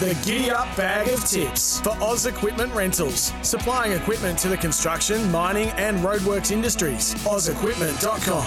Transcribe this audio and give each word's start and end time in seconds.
The 0.00 0.14
Giddy 0.24 0.48
Up 0.48 0.76
Bag 0.76 1.08
of 1.08 1.24
Tips 1.24 1.80
for 1.80 1.90
Oz 2.00 2.26
Equipment 2.26 2.72
Rentals, 2.72 3.32
supplying 3.42 3.90
equipment 3.90 4.38
to 4.38 4.48
the 4.48 4.56
construction, 4.56 5.28
mining, 5.32 5.70
and 5.70 5.98
roadworks 5.98 6.52
industries. 6.52 7.16
OzEquipment.com. 7.24 8.46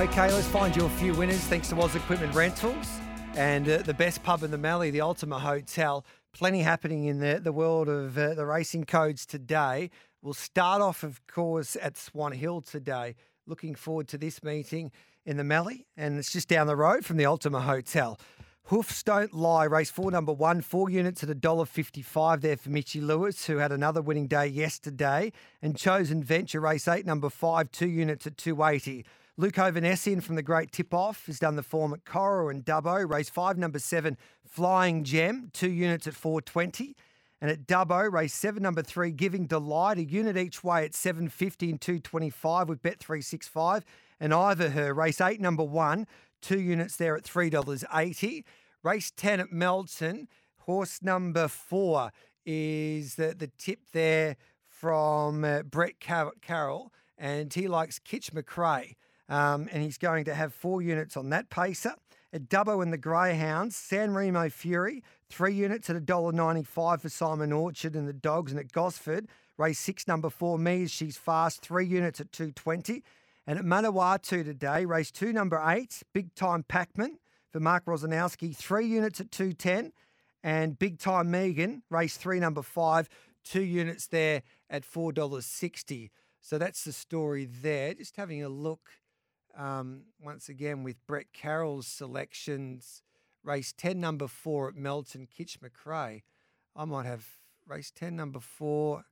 Okay, 0.00 0.32
let's 0.32 0.46
find 0.46 0.76
you 0.76 0.84
a 0.84 0.90
few 0.90 1.12
winners 1.12 1.40
thanks 1.40 1.68
to 1.70 1.80
Oz 1.80 1.96
Equipment 1.96 2.32
Rentals 2.36 2.86
and 3.34 3.68
uh, 3.68 3.78
the 3.78 3.94
best 3.94 4.22
pub 4.22 4.44
in 4.44 4.52
the 4.52 4.58
Mallee, 4.58 4.90
the 4.90 5.00
Ultima 5.00 5.40
Hotel. 5.40 6.06
Plenty 6.32 6.60
happening 6.60 7.06
in 7.06 7.18
the, 7.18 7.40
the 7.42 7.52
world 7.52 7.88
of 7.88 8.16
uh, 8.16 8.34
the 8.34 8.46
racing 8.46 8.84
codes 8.84 9.26
today. 9.26 9.90
We'll 10.22 10.34
start 10.34 10.82
off, 10.82 11.02
of 11.02 11.26
course, 11.26 11.76
at 11.82 11.96
Swan 11.96 12.30
Hill 12.30 12.60
today. 12.60 13.16
Looking 13.44 13.74
forward 13.74 14.06
to 14.08 14.18
this 14.18 14.44
meeting 14.44 14.92
in 15.24 15.36
the 15.36 15.42
Mallee, 15.42 15.84
and 15.96 16.16
it's 16.16 16.32
just 16.32 16.46
down 16.46 16.68
the 16.68 16.76
road 16.76 17.04
from 17.04 17.16
the 17.16 17.26
Ultima 17.26 17.60
Hotel. 17.60 18.20
Hoofs 18.68 19.04
Don't 19.04 19.32
Lie, 19.32 19.64
race 19.66 19.90
four, 19.90 20.10
number 20.10 20.32
one, 20.32 20.60
four 20.60 20.90
units 20.90 21.22
at 21.22 21.28
$1.55 21.28 22.40
there 22.40 22.56
for 22.56 22.70
Mitchy 22.70 23.00
Lewis, 23.00 23.46
who 23.46 23.58
had 23.58 23.70
another 23.70 24.02
winning 24.02 24.26
day 24.26 24.48
yesterday. 24.48 25.30
And 25.62 25.76
Chosen 25.76 26.24
Venture, 26.24 26.60
race 26.60 26.88
eight, 26.88 27.06
number 27.06 27.30
five, 27.30 27.70
two 27.70 27.88
units 27.88 28.26
at 28.26 28.36
280 28.36 29.04
Luke 29.36 29.54
Ovanessian 29.54 30.20
from 30.20 30.34
the 30.34 30.42
Great 30.42 30.72
Tip 30.72 30.92
Off 30.92 31.26
has 31.26 31.38
done 31.38 31.54
the 31.54 31.62
form 31.62 31.92
at 31.92 32.04
Coro 32.04 32.48
and 32.48 32.64
Dubbo. 32.64 33.08
Race 33.08 33.30
five, 33.30 33.56
number 33.56 33.78
seven, 33.78 34.16
Flying 34.44 35.04
Gem, 35.04 35.50
two 35.52 35.70
units 35.70 36.08
at 36.08 36.14
420 36.14 36.96
and 37.40 37.50
at 37.50 37.66
Dubbo, 37.66 38.10
race 38.10 38.32
seven, 38.32 38.62
number 38.62 38.82
three, 38.82 39.10
Giving 39.10 39.46
Delight, 39.46 39.98
a 39.98 40.04
unit 40.04 40.36
each 40.36 40.64
way 40.64 40.84
at 40.84 40.94
750 40.94 41.70
and 41.70 41.80
225 41.80 42.68
with 42.68 42.82
Bet365. 42.82 43.82
And 44.18 44.32
Either 44.32 44.70
Her, 44.70 44.94
race 44.94 45.20
eight, 45.20 45.40
number 45.40 45.62
one, 45.62 46.06
two 46.40 46.60
units 46.60 46.96
there 46.96 47.16
at 47.16 47.24
$3.80. 47.24 48.44
Race 48.82 49.10
10 49.16 49.40
at 49.40 49.52
Melton, 49.52 50.28
horse 50.58 51.02
number 51.02 51.48
four 51.48 52.12
is 52.44 53.16
the, 53.16 53.34
the 53.36 53.50
tip 53.58 53.80
there 53.92 54.36
from 54.68 55.44
uh, 55.44 55.62
Brett 55.62 56.00
Car- 56.00 56.32
Carroll, 56.40 56.92
and 57.18 57.52
he 57.52 57.66
likes 57.66 57.98
Kitch 57.98 58.32
McRae. 58.32 58.94
Um, 59.28 59.68
and 59.72 59.82
he's 59.82 59.98
going 59.98 60.24
to 60.26 60.34
have 60.34 60.54
four 60.54 60.82
units 60.82 61.16
on 61.16 61.30
that 61.30 61.50
pacer. 61.50 61.94
At 62.32 62.48
Dubbo 62.48 62.82
and 62.82 62.92
the 62.92 62.98
Greyhounds, 62.98 63.74
San 63.76 64.12
Remo 64.12 64.48
Fury, 64.50 65.02
three 65.30 65.54
units 65.54 65.88
at 65.90 65.96
$1.95 65.96 67.00
for 67.00 67.08
Simon 67.08 67.52
Orchard 67.52 67.96
and 67.96 68.06
the 68.06 68.12
Dogs. 68.12 68.52
And 68.52 68.60
at 68.60 68.70
Gosford, 68.70 69.26
race 69.56 69.78
six, 69.78 70.06
number 70.06 70.30
four, 70.30 70.58
Me 70.58 70.86
She's 70.86 71.16
Fast, 71.16 71.62
three 71.62 71.86
units 71.86 72.20
at 72.20 72.30
220 72.32 73.02
and 73.46 73.58
at 73.58 73.64
Manawatu 73.64 74.44
today, 74.44 74.84
race 74.84 75.10
two, 75.10 75.32
number 75.32 75.62
eight, 75.64 76.02
Big 76.12 76.34
Time 76.34 76.64
Packman 76.64 77.18
for 77.52 77.60
Mark 77.60 77.84
Rosanowski, 77.84 78.54
three 78.54 78.86
units 78.86 79.20
at 79.20 79.30
210. 79.30 79.92
And 80.42 80.78
Big 80.78 80.98
Time 80.98 81.30
Megan, 81.30 81.82
race 81.90 82.16
three, 82.16 82.40
number 82.40 82.62
five, 82.62 83.08
two 83.44 83.62
units 83.62 84.06
there 84.08 84.42
at 84.68 84.82
$4.60. 84.82 86.10
So 86.40 86.58
that's 86.58 86.84
the 86.84 86.92
story 86.92 87.44
there. 87.46 87.94
Just 87.94 88.16
having 88.16 88.42
a 88.42 88.48
look 88.48 88.90
um, 89.56 90.02
once 90.20 90.48
again 90.48 90.82
with 90.82 90.96
Brett 91.06 91.32
Carroll's 91.32 91.86
selections. 91.86 93.02
Race 93.42 93.72
10, 93.76 94.00
number 94.00 94.26
four 94.26 94.68
at 94.68 94.74
Melton, 94.74 95.26
Kitch 95.26 95.58
McRae. 95.60 96.22
I 96.74 96.84
might 96.84 97.06
have 97.06 97.24
race 97.66 97.92
10, 97.92 98.16
number 98.16 98.40
four. 98.40 99.04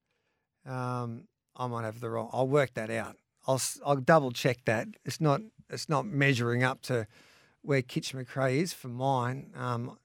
Um, 0.67 1.29
I 1.57 1.67
might 1.69 1.85
have 1.85 2.01
the 2.01 2.11
wrong. 2.11 2.31
I'll 2.33 2.49
work 2.49 2.75
that 2.75 2.91
out. 2.91 3.17
I'll 3.47 3.61
I'll 3.85 3.97
double 3.97 4.33
check 4.33 4.65
that. 4.65 4.89
It's 5.05 5.21
not 5.21 5.41
it's 5.71 5.89
not 5.89 6.07
measuring 6.07 6.63
up 6.63 6.83
to 6.83 7.07
where 7.63 7.83
Kitch 7.83 8.15
McRae 8.15 8.57
is 8.57 8.73
for 8.73 8.89
mine. 8.89 9.51
Um, 9.57 9.99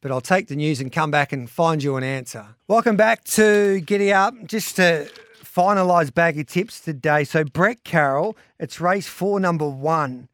but 0.00 0.10
I'll 0.10 0.20
take 0.20 0.48
the 0.48 0.56
news 0.56 0.80
and 0.80 0.92
come 0.92 1.10
back 1.10 1.32
and 1.32 1.48
find 1.48 1.82
you 1.82 1.96
an 1.96 2.04
answer. 2.04 2.56
Welcome 2.68 2.96
back 2.96 3.24
to 3.24 3.80
Giddy 3.80 4.12
Up. 4.12 4.34
Just 4.44 4.76
to 4.76 5.08
finalise 5.42 6.12
bag 6.12 6.38
of 6.38 6.46
tips 6.46 6.80
today. 6.80 7.22
So 7.24 7.44
Brett 7.44 7.84
Carroll, 7.84 8.36
it's 8.58 8.80
race 8.80 9.06
four, 9.06 9.38
number 9.38 9.68
one 9.68 10.28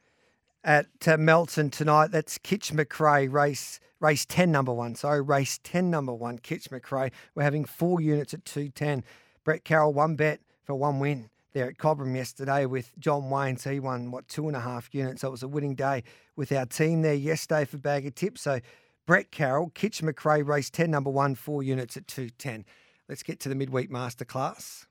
at 0.64 0.86
uh, 1.06 1.16
Melton 1.18 1.70
tonight. 1.70 2.10
That's 2.10 2.38
Kitch 2.38 2.72
McRae 2.72 3.30
race 3.30 3.80
race 4.00 4.24
ten, 4.24 4.50
number 4.50 4.72
one. 4.72 4.94
Sorry, 4.94 5.20
race 5.20 5.60
ten, 5.62 5.90
number 5.90 6.14
one. 6.14 6.38
Kitch 6.38 6.70
McRae. 6.70 7.10
We're 7.34 7.42
having 7.42 7.66
four 7.66 8.00
units 8.00 8.32
at 8.32 8.44
two 8.44 8.70
ten. 8.70 9.04
Brett 9.44 9.64
Carroll, 9.64 9.92
one 9.92 10.16
bet 10.16 10.40
for 10.70 10.76
one 10.76 11.00
win 11.00 11.28
there 11.52 11.68
at 11.68 11.78
Cobram 11.78 12.14
yesterday 12.14 12.64
with 12.64 12.96
John 12.96 13.28
Wayne. 13.28 13.56
So 13.56 13.72
he 13.72 13.80
won, 13.80 14.12
what, 14.12 14.28
two 14.28 14.46
and 14.46 14.56
a 14.56 14.60
half 14.60 14.88
units. 14.92 15.22
So 15.22 15.28
it 15.28 15.32
was 15.32 15.42
a 15.42 15.48
winning 15.48 15.74
day 15.74 16.04
with 16.36 16.52
our 16.52 16.64
team 16.64 17.02
there 17.02 17.12
yesterday 17.12 17.64
for 17.64 17.76
Bag 17.76 18.06
of 18.06 18.14
Tips. 18.14 18.42
So 18.42 18.60
Brett 19.04 19.32
Carroll, 19.32 19.70
Kitch 19.70 20.00
McRae, 20.00 20.46
race 20.46 20.70
10, 20.70 20.88
number 20.88 21.10
one, 21.10 21.34
four 21.34 21.64
units 21.64 21.96
at 21.96 22.06
210. 22.06 22.64
Let's 23.08 23.24
get 23.24 23.40
to 23.40 23.48
the 23.48 23.56
midweek 23.56 23.90
masterclass. 23.90 24.86